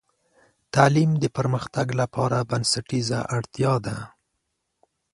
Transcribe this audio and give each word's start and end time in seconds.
تعلیم 0.73 1.11
د 1.19 1.25
پرمختګ 1.37 1.87
لپاره 2.01 2.37
بنسټیزه 2.49 3.19
اړتیا 3.35 3.73
ده. 3.85 3.97